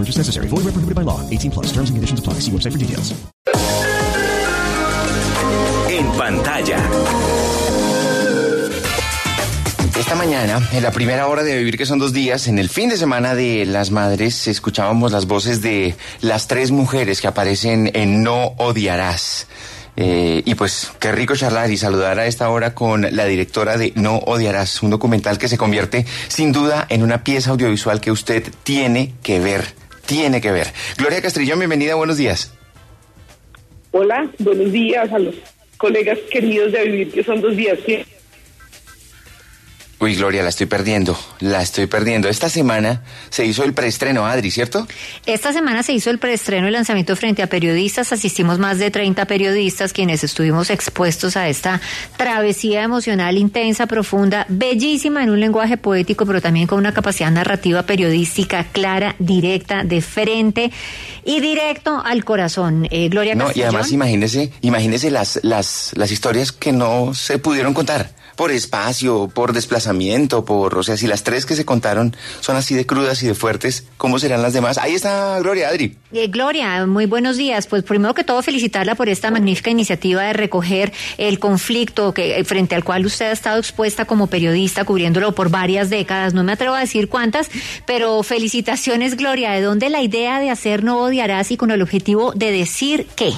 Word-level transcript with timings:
No 0.00 0.04
purchase 0.04 0.18
necessary. 0.18 0.48
Void 0.48 0.64
where 0.64 0.72
prohibited 0.72 0.94
by 0.94 1.04
law. 1.04 1.20
18 1.28 1.50
plus. 1.50 1.66
Terms 1.72 1.90
and 1.90 1.96
conditions 1.98 2.20
apply. 2.20 2.40
See 2.40 2.50
website 2.50 2.72
for 2.72 2.78
details. 2.78 3.12
En 5.90 6.06
pantalla. 6.16 6.78
Esta 9.98 10.14
mañana, 10.14 10.66
en 10.72 10.82
la 10.82 10.90
primera 10.90 11.26
hora 11.26 11.42
de 11.42 11.58
Vivir 11.58 11.76
que 11.76 11.84
son 11.84 11.98
dos 11.98 12.14
días, 12.14 12.48
en 12.48 12.58
el 12.58 12.70
fin 12.70 12.88
de 12.88 12.96
semana 12.96 13.34
de 13.34 13.66
las 13.66 13.90
madres, 13.90 14.48
escuchábamos 14.48 15.12
las 15.12 15.26
voces 15.26 15.60
de 15.60 15.94
las 16.22 16.48
tres 16.48 16.70
mujeres 16.70 17.20
que 17.20 17.26
aparecen 17.26 17.90
en 17.92 18.22
No 18.22 18.54
Odiarás. 18.56 19.46
Eh, 19.96 20.42
y 20.46 20.54
pues 20.54 20.90
qué 20.98 21.12
rico 21.12 21.36
charlar 21.36 21.70
y 21.70 21.76
saludar 21.76 22.18
a 22.18 22.24
esta 22.24 22.48
hora 22.48 22.74
con 22.74 23.06
la 23.14 23.26
directora 23.26 23.76
de 23.76 23.92
No 23.96 24.16
Odiarás, 24.16 24.82
un 24.82 24.88
documental 24.88 25.36
que 25.36 25.48
se 25.48 25.58
convierte 25.58 26.06
sin 26.28 26.52
duda 26.52 26.86
en 26.88 27.02
una 27.02 27.22
pieza 27.22 27.50
audiovisual 27.50 28.00
que 28.00 28.10
usted 28.10 28.50
tiene 28.62 29.12
que 29.22 29.40
ver, 29.40 29.74
tiene 30.10 30.40
que 30.40 30.50
ver. 30.50 30.66
Gloria 30.98 31.22
Castrillón, 31.22 31.60
bienvenida, 31.60 31.94
buenos 31.94 32.16
días. 32.16 32.52
Hola, 33.92 34.28
buenos 34.40 34.72
días 34.72 35.12
a 35.12 35.20
los 35.20 35.36
colegas 35.76 36.18
queridos 36.32 36.72
de 36.72 36.82
Vivir 36.82 37.12
que 37.12 37.22
son 37.22 37.40
dos 37.40 37.56
días. 37.56 37.78
Uy, 40.02 40.14
Gloria, 40.14 40.42
la 40.42 40.48
estoy 40.48 40.64
perdiendo, 40.64 41.14
la 41.40 41.60
estoy 41.60 41.86
perdiendo. 41.86 42.30
Esta 42.30 42.48
semana 42.48 43.02
se 43.28 43.44
hizo 43.44 43.64
el 43.64 43.74
preestreno, 43.74 44.26
Adri, 44.26 44.50
¿cierto? 44.50 44.88
Esta 45.26 45.52
semana 45.52 45.82
se 45.82 45.92
hizo 45.92 46.08
el 46.08 46.18
preestreno 46.18 46.66
y 46.68 46.70
lanzamiento 46.70 47.14
frente 47.16 47.42
a 47.42 47.48
periodistas. 47.48 48.10
Asistimos 48.10 48.58
más 48.58 48.78
de 48.78 48.90
30 48.90 49.26
periodistas 49.26 49.92
quienes 49.92 50.24
estuvimos 50.24 50.70
expuestos 50.70 51.36
a 51.36 51.48
esta 51.48 51.82
travesía 52.16 52.82
emocional 52.82 53.36
intensa, 53.36 53.86
profunda, 53.86 54.46
bellísima 54.48 55.22
en 55.22 55.28
un 55.28 55.38
lenguaje 55.38 55.76
poético, 55.76 56.24
pero 56.24 56.40
también 56.40 56.66
con 56.66 56.78
una 56.78 56.94
capacidad 56.94 57.30
narrativa 57.30 57.82
periodística 57.82 58.64
clara, 58.72 59.16
directa, 59.18 59.84
de 59.84 60.00
frente 60.00 60.72
y 61.26 61.40
directo 61.40 62.02
al 62.02 62.24
corazón. 62.24 62.88
Eh, 62.90 63.10
Gloria 63.10 63.34
No, 63.34 63.50
y 63.54 63.60
además 63.60 63.92
imagínese, 63.92 64.50
imagínese 64.62 65.10
las, 65.10 65.40
las, 65.42 65.90
las 65.94 66.10
historias 66.10 66.52
que 66.52 66.72
no 66.72 67.12
se 67.12 67.38
pudieron 67.38 67.74
contar. 67.74 68.18
Por 68.40 68.52
espacio, 68.52 69.28
por 69.28 69.52
desplazamiento, 69.52 70.46
por, 70.46 70.78
o 70.78 70.82
sea, 70.82 70.96
si 70.96 71.06
las 71.06 71.24
tres 71.24 71.44
que 71.44 71.54
se 71.54 71.66
contaron 71.66 72.16
son 72.40 72.56
así 72.56 72.74
de 72.74 72.86
crudas 72.86 73.22
y 73.22 73.26
de 73.26 73.34
fuertes, 73.34 73.84
¿cómo 73.98 74.18
serán 74.18 74.40
las 74.40 74.54
demás? 74.54 74.78
Ahí 74.78 74.94
está 74.94 75.38
Gloria, 75.40 75.68
Adri. 75.68 75.98
Eh, 76.10 76.28
Gloria, 76.28 76.86
muy 76.86 77.04
buenos 77.04 77.36
días. 77.36 77.66
Pues 77.66 77.82
primero 77.82 78.14
que 78.14 78.24
todo 78.24 78.40
felicitarla 78.40 78.94
por 78.94 79.10
esta 79.10 79.30
magnífica 79.30 79.68
iniciativa 79.68 80.22
de 80.22 80.32
recoger 80.32 80.90
el 81.18 81.38
conflicto 81.38 82.14
que 82.14 82.38
eh, 82.38 82.44
frente 82.44 82.74
al 82.74 82.82
cual 82.82 83.04
usted 83.04 83.26
ha 83.26 83.32
estado 83.32 83.58
expuesta 83.58 84.06
como 84.06 84.28
periodista 84.28 84.86
cubriéndolo 84.86 85.34
por 85.34 85.50
varias 85.50 85.90
décadas. 85.90 86.32
No 86.32 86.42
me 86.42 86.52
atrevo 86.52 86.76
a 86.76 86.80
decir 86.80 87.10
cuántas, 87.10 87.50
pero 87.86 88.22
felicitaciones 88.22 89.18
Gloria. 89.18 89.50
¿De 89.50 89.60
dónde 89.60 89.90
la 89.90 90.00
idea 90.00 90.40
de 90.40 90.48
hacer 90.48 90.82
No 90.82 91.02
odiarás 91.02 91.50
y 91.50 91.58
con 91.58 91.70
el 91.72 91.82
objetivo 91.82 92.32
de 92.34 92.52
decir 92.52 93.06
qué? 93.16 93.34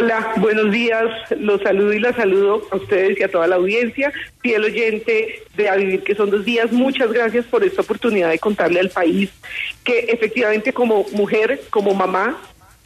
Hola, 0.00 0.32
buenos 0.36 0.70
días. 0.70 1.10
Los 1.40 1.60
saludo 1.60 1.92
y 1.92 1.98
la 1.98 2.12
saludo 2.12 2.62
a 2.70 2.76
ustedes 2.76 3.18
y 3.18 3.24
a 3.24 3.28
toda 3.28 3.48
la 3.48 3.56
audiencia. 3.56 4.12
Fiel 4.40 4.62
oyente 4.62 5.42
de 5.56 5.68
A 5.68 5.74
Vivir, 5.74 6.04
que 6.04 6.14
son 6.14 6.30
dos 6.30 6.44
días. 6.44 6.70
Muchas 6.70 7.12
gracias 7.12 7.46
por 7.46 7.64
esta 7.64 7.82
oportunidad 7.82 8.30
de 8.30 8.38
contarle 8.38 8.78
al 8.78 8.90
país 8.90 9.28
que 9.82 9.98
efectivamente 9.98 10.72
como 10.72 11.04
mujer, 11.10 11.62
como 11.70 11.94
mamá, 11.94 12.38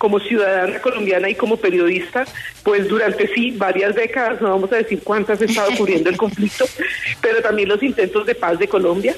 como 0.03 0.19
ciudadana 0.19 0.81
colombiana 0.81 1.29
y 1.29 1.35
como 1.35 1.59
periodista, 1.59 2.25
pues 2.65 2.89
durante 2.89 3.33
sí 3.35 3.53
varias 3.53 3.95
décadas, 3.95 4.41
no 4.41 4.49
vamos 4.49 4.73
a 4.73 4.77
decir 4.79 5.01
cuántas 5.05 5.41
he 5.43 5.45
estado 5.45 5.71
cubriendo 5.77 6.11
el 6.11 6.17
conflicto, 6.17 6.65
pero 7.21 7.41
también 7.41 7.69
los 7.69 7.81
intentos 7.83 8.27
de 8.27 8.35
paz 8.35 8.59
de 8.59 8.67
Colombia, 8.67 9.15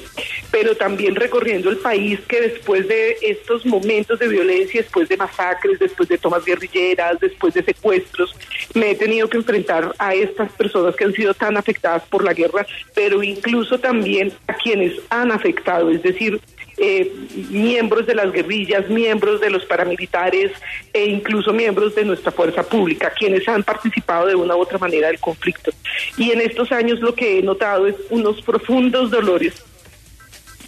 pero 0.51 0.75
también 0.75 1.15
recorriendo 1.15 1.69
el 1.69 1.77
país 1.77 2.19
que 2.27 2.41
después 2.41 2.87
de 2.87 3.17
estos 3.21 3.65
momentos 3.65 4.19
de 4.19 4.27
violencia, 4.27 4.81
después 4.81 5.09
de 5.09 5.17
masacres, 5.17 5.79
después 5.79 6.09
de 6.09 6.17
tomas 6.17 6.45
guerrilleras, 6.45 7.19
después 7.19 7.53
de 7.53 7.63
secuestros, 7.63 8.35
me 8.73 8.91
he 8.91 8.95
tenido 8.95 9.29
que 9.29 9.37
enfrentar 9.37 9.93
a 9.97 10.13
estas 10.13 10.51
personas 10.53 10.95
que 10.95 11.05
han 11.05 11.13
sido 11.13 11.33
tan 11.33 11.57
afectadas 11.57 12.03
por 12.03 12.23
la 12.23 12.33
guerra, 12.33 12.65
pero 12.93 13.23
incluso 13.23 13.79
también 13.79 14.33
a 14.47 14.53
quienes 14.53 14.93
han 15.09 15.31
afectado, 15.31 15.89
es 15.89 16.01
decir, 16.03 16.39
eh, 16.77 17.09
miembros 17.49 18.05
de 18.05 18.15
las 18.15 18.31
guerrillas, 18.33 18.89
miembros 18.89 19.39
de 19.39 19.49
los 19.49 19.63
paramilitares 19.65 20.51
e 20.91 21.05
incluso 21.05 21.53
miembros 21.53 21.95
de 21.95 22.03
nuestra 22.03 22.31
fuerza 22.31 22.63
pública, 22.63 23.13
quienes 23.17 23.47
han 23.47 23.63
participado 23.63 24.27
de 24.27 24.35
una 24.35 24.55
u 24.55 24.59
otra 24.59 24.77
manera 24.77 25.07
del 25.07 25.19
conflicto. 25.19 25.71
Y 26.17 26.31
en 26.31 26.41
estos 26.41 26.71
años 26.73 26.99
lo 26.99 27.15
que 27.15 27.39
he 27.39 27.41
notado 27.41 27.87
es 27.87 27.95
unos 28.09 28.41
profundos 28.41 29.09
dolores 29.09 29.63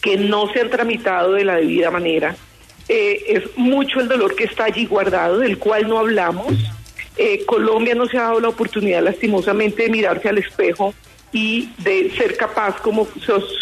que 0.07 0.16
no 0.16 0.47
se 0.53 0.62
han 0.62 0.69
tramitado 0.69 1.34
de 1.34 1.44
la 1.44 1.57
debida 1.57 1.91
manera. 1.91 2.34
Eh, 2.88 3.25
es 3.28 3.57
mucho 3.57 4.00
el 4.00 4.07
dolor 4.07 4.38
que 4.38 4.45
está 4.45 4.63
allí 4.63 4.85
guardado, 4.85 5.40
del 5.40 5.57
cual 5.57 5.90
no 5.90 6.00
hablamos. 6.00 6.53
Eh, 7.18 7.44
Colombia 7.45 7.94
no 7.94 8.06
se 8.07 8.18
ha 8.18 8.22
dado 8.22 8.40
la 8.40 8.47
oportunidad 8.47 9.03
lastimosamente 9.03 9.84
de 9.84 9.90
mirarse 9.90 10.29
al 10.29 10.38
espejo 10.38 10.94
y 11.34 11.69
de 11.79 12.09
ser 12.12 12.38
capaz 12.38 12.79
como, 12.79 13.06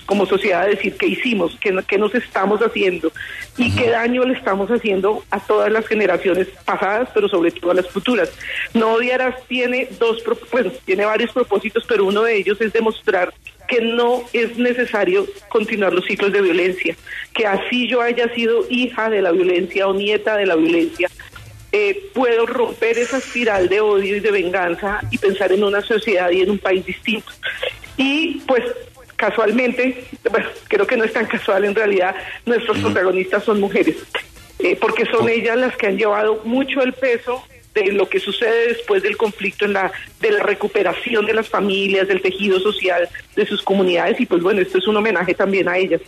como 0.06 0.28
sociedad 0.28 0.66
de 0.66 0.76
decir 0.76 0.96
qué 0.98 1.08
hicimos, 1.08 1.58
qué, 1.60 1.76
qué 1.88 1.98
nos 1.98 2.14
estamos 2.14 2.62
haciendo 2.62 3.12
y 3.58 3.76
qué 3.76 3.90
daño 3.90 4.24
le 4.24 4.36
estamos 4.36 4.70
haciendo 4.70 5.24
a 5.32 5.40
todas 5.40 5.72
las 5.72 5.88
generaciones 5.88 6.48
pasadas, 6.64 7.10
pero 7.12 7.28
sobre 7.28 7.50
todo 7.50 7.72
a 7.72 7.74
las 7.74 7.90
futuras. 7.90 8.32
No 8.76 8.94
odiarás 8.94 9.34
tiene 9.48 9.90
dos, 10.00 10.24
bueno, 10.52 10.72
tiene 10.86 11.06
varios 11.06 11.32
propósitos, 11.32 11.86
pero 11.88 12.06
uno 12.06 12.22
de 12.22 12.38
ellos 12.38 12.62
es 12.62 12.72
demostrar 12.72 13.34
que 13.68 13.82
no 13.82 14.24
es 14.34 14.58
necesario 14.58 15.28
continuar 15.50 15.94
los 15.94 16.06
ciclos 16.06 16.32
de 16.32 16.42
violencia, 16.42 16.96
que 17.34 17.48
así 17.48 17.88
yo 17.88 18.02
haya 18.02 18.34
sido 18.34 18.66
hija 18.70 19.10
de 19.10 19.22
la 19.22 19.32
violencia 19.32 19.88
o 19.88 19.94
nieta 19.94 20.38
de 20.38 20.46
la 20.46 20.56
violencia, 20.56 21.10
eh, 21.72 22.10
puedo 22.14 22.46
romper 22.46 22.98
esa 22.98 23.18
espiral 23.18 23.68
de 23.68 23.82
odio 23.82 24.16
y 24.16 24.20
de 24.22 24.32
venganza 24.32 25.02
y 25.12 25.18
pensar 25.18 25.52
en 25.52 25.64
una 25.64 25.82
sociedad 25.82 26.30
y 26.32 26.42
en 26.42 26.52
un 26.52 26.60
país 26.60 26.86
distinto. 26.86 27.32
Y 27.98 28.42
pues 28.48 28.64
casualmente, 29.16 30.06
bueno, 30.30 30.48
creo 30.68 30.88
que 30.88 30.98
no 30.98 31.04
es 31.04 31.14
tan 31.14 31.26
casual 31.26 31.66
en 31.66 31.76
realidad, 31.76 32.16
nuestros 32.46 32.78
protagonistas 32.80 33.44
son 33.44 33.60
mujeres, 33.60 33.98
eh, 34.60 34.78
porque 34.80 35.06
son 35.06 35.28
ellas 35.28 35.58
las 35.58 35.76
que 35.76 35.88
han 35.88 35.98
llevado 35.98 36.42
mucho 36.46 36.82
el 36.82 36.94
peso 36.94 37.44
de 37.76 37.92
lo 37.92 38.10
que 38.10 38.20
sucede 38.20 38.70
después 38.70 39.04
del 39.04 39.18
conflicto 39.18 39.66
en 39.66 39.74
la 39.74 39.92
de 40.22 40.32
la 40.32 40.44
recuperación 40.44 41.26
de 41.26 41.34
las 41.34 41.50
familias, 41.50 42.08
del 42.08 42.22
tejido 42.22 42.60
social 42.60 43.08
de 43.36 43.46
sus 43.46 43.62
comunidades 43.62 44.20
y 44.20 44.26
pues 44.26 44.42
bueno, 44.42 44.62
esto 44.62 44.78
es 44.78 44.88
un 44.88 44.98
homenaje 44.98 45.34
también 45.34 45.68
a 45.68 45.78
ellas. 45.78 46.02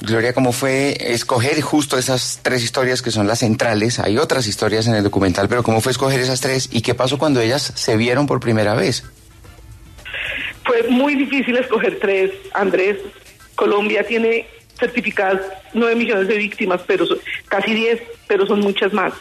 Gloria, 0.00 0.32
¿cómo 0.32 0.52
fue 0.52 0.96
escoger 1.12 1.60
justo 1.60 1.98
esas 1.98 2.38
tres 2.44 2.62
historias 2.62 3.02
que 3.02 3.10
son 3.10 3.26
las 3.26 3.40
centrales? 3.40 3.98
Hay 3.98 4.16
otras 4.16 4.46
historias 4.46 4.86
en 4.86 4.94
el 4.94 5.02
documental, 5.02 5.48
pero 5.48 5.64
¿cómo 5.64 5.80
fue 5.80 5.90
escoger 5.90 6.20
esas 6.20 6.40
tres? 6.40 6.68
¿Y 6.70 6.82
qué 6.82 6.94
pasó 6.94 7.18
cuando 7.18 7.40
ellas 7.40 7.72
se 7.74 7.96
vieron 7.96 8.28
por 8.28 8.38
primera 8.38 8.74
vez? 8.74 9.04
Fue 10.64 10.84
muy 10.88 11.16
difícil 11.16 11.56
escoger 11.56 11.98
tres, 11.98 12.30
Andrés. 12.54 12.98
Colombia 13.56 14.06
tiene 14.06 14.46
certificadas 14.78 15.40
nueve 15.72 15.96
millones 15.96 16.28
de 16.28 16.36
víctimas, 16.36 16.80
pero 16.86 17.04
son 17.04 17.18
casi 17.48 17.74
diez, 17.74 18.00
pero 18.28 18.46
son 18.46 18.60
muchas 18.60 18.92
más. 18.92 19.14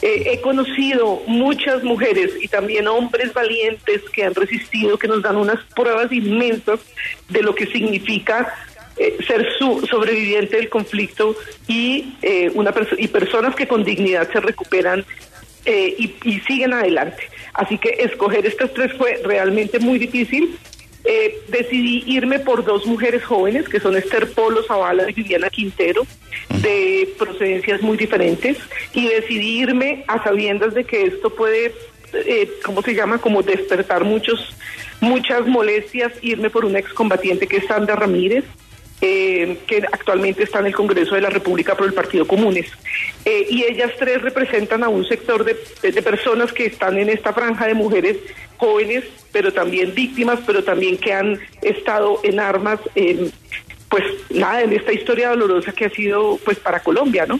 Eh, 0.00 0.30
he 0.32 0.40
conocido 0.40 1.22
muchas 1.26 1.82
mujeres 1.82 2.32
y 2.40 2.48
también 2.48 2.86
hombres 2.86 3.32
valientes 3.34 4.02
que 4.12 4.24
han 4.24 4.34
resistido, 4.34 4.98
que 4.98 5.08
nos 5.08 5.22
dan 5.22 5.36
unas 5.36 5.58
pruebas 5.74 6.12
inmensas 6.12 6.80
de 7.28 7.42
lo 7.42 7.54
que 7.54 7.66
significa 7.66 8.54
eh, 9.00 9.16
ser 9.26 9.46
su 9.58 9.86
sobreviviente 9.86 10.56
del 10.56 10.68
conflicto 10.68 11.36
y 11.68 12.14
eh, 12.20 12.50
una 12.54 12.74
y 12.96 13.06
personas 13.06 13.54
que 13.54 13.68
con 13.68 13.84
dignidad 13.84 14.28
se 14.32 14.40
recuperan 14.40 15.04
eh, 15.64 15.94
y, 15.96 16.16
y 16.24 16.40
siguen 16.40 16.72
adelante. 16.72 17.22
Así 17.54 17.78
que 17.78 17.90
escoger 18.00 18.44
estas 18.44 18.74
tres 18.74 18.92
fue 18.94 19.20
realmente 19.24 19.78
muy 19.78 20.00
difícil. 20.00 20.58
Eh, 21.04 21.40
decidí 21.48 22.02
irme 22.06 22.38
por 22.38 22.64
dos 22.64 22.84
mujeres 22.86 23.24
jóvenes, 23.24 23.68
que 23.68 23.80
son 23.80 23.96
Esther 23.96 24.30
Polo 24.32 24.62
Zavala 24.64 25.08
y 25.08 25.12
Viviana 25.12 25.48
Quintero, 25.48 26.06
de 26.62 27.08
procedencias 27.18 27.80
muy 27.82 27.96
diferentes, 27.96 28.58
y 28.92 29.08
decidí 29.08 29.60
irme 29.60 30.04
a 30.08 30.22
sabiendas 30.22 30.74
de 30.74 30.84
que 30.84 31.02
esto 31.04 31.30
puede, 31.30 31.72
eh, 32.12 32.50
¿cómo 32.64 32.82
se 32.82 32.94
llama?, 32.94 33.18
como 33.18 33.42
despertar 33.42 34.04
muchos, 34.04 34.56
muchas 35.00 35.46
molestias, 35.46 36.12
irme 36.20 36.50
por 36.50 36.64
una 36.64 36.80
excombatiente 36.80 37.46
que 37.46 37.58
es 37.58 37.66
Sandra 37.66 37.96
Ramírez, 37.96 38.44
eh, 39.00 39.58
que 39.66 39.84
actualmente 39.92 40.42
está 40.42 40.60
en 40.60 40.66
el 40.66 40.74
Congreso 40.74 41.14
de 41.14 41.20
la 41.20 41.30
República 41.30 41.76
por 41.76 41.86
el 41.86 41.94
Partido 41.94 42.26
Comunes. 42.26 42.66
Eh, 43.24 43.46
y 43.48 43.64
ellas 43.64 43.92
tres 43.98 44.22
representan 44.22 44.82
a 44.82 44.88
un 44.88 45.04
sector 45.06 45.44
de, 45.44 45.54
personas 46.02 46.52
que 46.52 46.66
están 46.66 46.98
en 46.98 47.08
esta 47.08 47.32
franja 47.32 47.66
de 47.66 47.74
mujeres 47.74 48.16
jóvenes, 48.56 49.04
pero 49.32 49.52
también 49.52 49.94
víctimas, 49.94 50.40
pero 50.46 50.64
también 50.64 50.96
que 50.96 51.12
han 51.12 51.38
estado 51.62 52.20
en 52.24 52.40
armas, 52.40 52.80
pues 53.88 54.04
nada, 54.30 54.62
en 54.62 54.72
esta 54.72 54.92
historia 54.92 55.30
dolorosa 55.30 55.72
que 55.72 55.84
ha 55.84 55.90
sido 55.90 56.38
pues 56.44 56.58
para 56.58 56.80
Colombia, 56.80 57.24
¿no? 57.26 57.38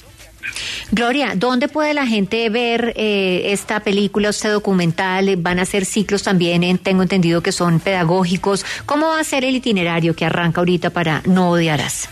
Gloria, 0.91 1.33
¿dónde 1.37 1.69
puede 1.69 1.93
la 1.93 2.07
gente 2.07 2.49
ver 2.49 2.95
eh, 2.97 3.53
esta 3.53 3.81
película, 3.81 4.31
este 4.31 4.49
documental? 4.49 5.37
¿Van 5.37 5.59
a 5.59 5.67
ser 5.67 5.85
ciclos 5.85 6.23
también? 6.23 6.65
En, 6.65 6.79
tengo 6.79 7.03
entendido 7.03 7.43
que 7.43 7.53
son 7.53 7.79
pedagógicos. 7.79 8.65
¿Cómo 8.87 9.09
va 9.09 9.21
a 9.21 9.25
ser 9.25 9.45
el 9.45 9.57
itinerario 9.57 10.15
que 10.15 10.25
arranca 10.25 10.63
ahorita 10.63 10.89
para 10.89 11.21
No 11.27 11.51
Odiarás? 11.51 12.09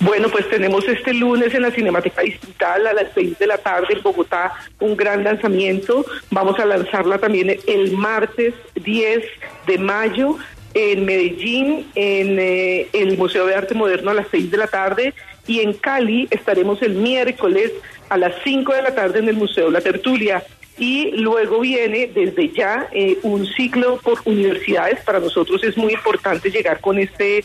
Bueno, 0.00 0.28
pues 0.28 0.48
tenemos 0.50 0.86
este 0.86 1.14
lunes 1.14 1.54
en 1.54 1.62
la 1.62 1.70
Cinemática 1.70 2.20
Distrital 2.20 2.86
a 2.86 2.92
las 2.92 3.06
seis 3.14 3.38
de 3.38 3.46
la 3.46 3.56
tarde 3.56 3.94
en 3.94 4.02
Bogotá 4.02 4.52
un 4.80 4.94
gran 4.94 5.24
lanzamiento. 5.24 6.04
Vamos 6.30 6.58
a 6.58 6.66
lanzarla 6.66 7.18
también 7.18 7.56
el 7.66 7.92
martes 7.92 8.54
10 8.74 9.24
de 9.66 9.78
mayo 9.78 10.36
en 10.74 11.06
Medellín, 11.06 11.90
en 11.94 12.38
eh, 12.38 12.88
el 12.92 13.16
Museo 13.16 13.46
de 13.46 13.54
Arte 13.54 13.74
Moderno 13.74 14.10
a 14.10 14.14
las 14.14 14.26
seis 14.30 14.50
de 14.50 14.58
la 14.58 14.66
tarde 14.66 15.14
y 15.48 15.60
en 15.60 15.72
Cali 15.72 16.28
estaremos 16.30 16.80
el 16.82 16.94
miércoles 16.94 17.72
a 18.08 18.16
las 18.16 18.34
5 18.44 18.72
de 18.74 18.82
la 18.82 18.94
tarde 18.94 19.18
en 19.18 19.28
el 19.28 19.36
Museo 19.36 19.70
La 19.70 19.80
Tertulia. 19.80 20.44
Y 20.78 21.10
luego 21.10 21.58
viene 21.58 22.06
desde 22.06 22.50
ya 22.50 22.88
eh, 22.92 23.18
un 23.24 23.44
ciclo 23.46 23.96
por 23.96 24.20
universidades. 24.26 25.00
Para 25.04 25.18
nosotros 25.18 25.64
es 25.64 25.76
muy 25.76 25.94
importante 25.94 26.50
llegar 26.50 26.80
con 26.80 27.00
este 27.00 27.42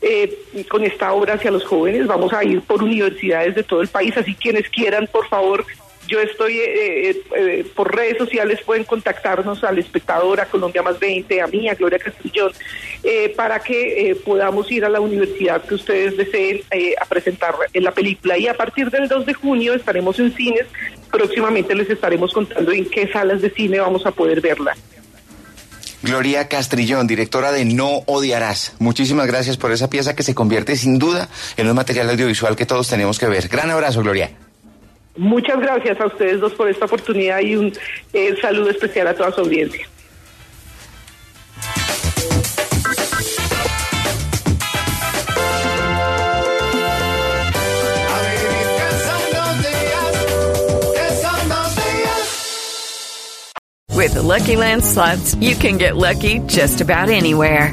eh, 0.00 0.38
con 0.68 0.84
esta 0.84 1.12
obra 1.12 1.34
hacia 1.34 1.50
los 1.50 1.64
jóvenes. 1.64 2.06
Vamos 2.06 2.32
a 2.32 2.44
ir 2.44 2.60
por 2.60 2.84
universidades 2.84 3.56
de 3.56 3.64
todo 3.64 3.80
el 3.80 3.88
país, 3.88 4.16
así 4.16 4.36
quienes 4.36 4.68
quieran, 4.68 5.08
por 5.10 5.26
favor, 5.26 5.64
yo 6.06 6.20
estoy 6.20 6.58
eh, 6.58 7.10
eh, 7.10 7.22
eh, 7.36 7.66
por 7.74 7.94
redes 7.94 8.18
sociales, 8.18 8.60
pueden 8.64 8.84
contactarnos 8.84 9.62
al 9.64 9.78
espectador, 9.78 10.40
a 10.40 10.46
Colombia 10.46 10.82
Más 10.82 10.98
20, 10.98 11.40
a 11.40 11.46
mí, 11.46 11.68
a 11.68 11.74
Gloria 11.74 11.98
Castrillón, 11.98 12.52
para 13.36 13.60
que 13.60 14.16
podamos 14.24 14.70
ir 14.70 14.84
a 14.84 14.88
la 14.88 15.00
universidad 15.00 15.62
que 15.64 15.74
ustedes 15.74 16.16
deseen 16.16 16.62
a 17.00 17.04
presentar 17.04 17.54
en 17.72 17.84
la 17.84 17.92
película. 17.92 18.36
Y 18.36 18.48
a 18.48 18.54
partir 18.54 18.90
del 18.90 19.08
2 19.08 19.26
de 19.26 19.34
junio 19.34 19.74
estaremos 19.74 20.18
en 20.18 20.32
cines. 20.32 20.66
Próximamente 21.10 21.74
les 21.74 21.88
estaremos 21.88 22.32
contando 22.32 22.72
en 22.72 22.88
qué 22.90 23.08
salas 23.08 23.40
de 23.40 23.50
cine 23.50 23.78
vamos 23.78 24.04
a 24.06 24.10
poder 24.10 24.40
verla. 24.40 24.74
Gloria 26.02 26.48
Castrillón, 26.48 27.06
directora 27.06 27.52
de 27.52 27.64
No 27.64 28.02
Odiarás. 28.06 28.74
Muchísimas 28.78 29.26
gracias 29.26 29.56
por 29.56 29.72
esa 29.72 29.88
pieza 29.88 30.14
que 30.14 30.22
se 30.22 30.34
convierte 30.34 30.76
sin 30.76 30.98
duda 30.98 31.28
en 31.56 31.68
un 31.68 31.74
material 31.74 32.10
audiovisual 32.10 32.54
que 32.54 32.66
todos 32.66 32.88
tenemos 32.88 33.18
que 33.18 33.26
ver. 33.26 33.48
Gran 33.48 33.70
abrazo, 33.70 34.02
Gloria. 34.02 34.45
Muchas 35.16 35.60
gracias 35.60 36.00
a 36.00 36.06
ustedes 36.06 36.40
dos 36.40 36.52
por 36.54 36.68
esta 36.68 36.84
oportunidad 36.84 37.40
y 37.40 37.56
un 37.56 37.72
eh, 38.12 38.34
saludo 38.40 38.70
especial 38.70 39.08
a 39.08 39.14
toda 39.14 39.32
su 39.32 39.40
audiencia. 39.40 39.86
With 53.96 54.12
the 54.14 54.22
Lucky 54.22 54.54
Land 54.54 54.84
slots, 54.84 55.34
you 55.36 55.56
can 55.56 55.78
get 55.78 55.96
lucky 55.96 56.38
just 56.46 56.80
about 56.80 57.08
anywhere. 57.08 57.72